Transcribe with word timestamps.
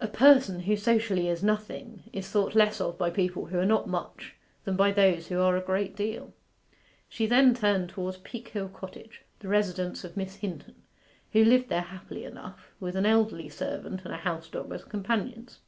A 0.00 0.08
person 0.08 0.60
who 0.60 0.74
socially 0.74 1.28
is 1.28 1.42
nothing 1.42 2.04
is 2.10 2.30
thought 2.30 2.54
less 2.54 2.80
of 2.80 2.96
by 2.96 3.10
people 3.10 3.44
who 3.44 3.58
are 3.58 3.66
not 3.66 3.86
much 3.86 4.34
than 4.64 4.74
by 4.74 4.90
those 4.90 5.26
who 5.26 5.38
are 5.38 5.54
a 5.54 5.60
great 5.60 5.94
deal. 5.94 6.32
She 7.10 7.26
then 7.26 7.52
turned 7.52 7.90
towards 7.90 8.16
Peakhill 8.16 8.70
Cottage, 8.72 9.22
the 9.40 9.48
residence 9.48 10.02
of 10.02 10.16
Miss 10.16 10.36
Hinton, 10.36 10.76
who 11.34 11.44
lived 11.44 11.68
there 11.68 11.82
happily 11.82 12.24
enough, 12.24 12.72
with 12.80 12.96
an 12.96 13.04
elderly 13.04 13.50
servant 13.50 14.00
and 14.06 14.14
a 14.14 14.16
house 14.16 14.48
dog 14.48 14.72
as 14.72 14.82
companions. 14.82 15.58